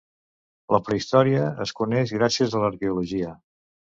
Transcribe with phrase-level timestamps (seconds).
[0.75, 3.35] La prehistòria es coneix gràcies a l'arqueologia.